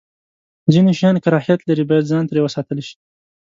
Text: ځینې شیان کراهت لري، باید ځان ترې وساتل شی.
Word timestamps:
ځینې 0.73 0.91
شیان 0.99 1.15
کراهت 1.23 1.59
لري، 1.69 1.83
باید 1.89 2.09
ځان 2.11 2.23
ترې 2.29 2.41
وساتل 2.43 2.79
شی. 2.87 2.95